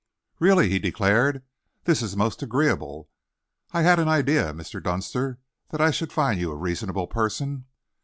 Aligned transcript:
"Really," 0.39 0.67
he 0.67 0.79
declared, 0.79 1.43
"this 1.83 2.01
is 2.01 2.17
most 2.17 2.41
agreeable. 2.41 3.07
I 3.71 3.83
had 3.83 3.99
an 3.99 4.07
idea, 4.07 4.51
Mr. 4.51 4.81
Dunster, 4.81 5.37
that 5.69 5.79
I 5.79 5.91
should 5.91 6.11
find 6.11 6.39
you 6.39 6.51
a 6.51 6.55
reasonable 6.55 7.05
person. 7.05 7.65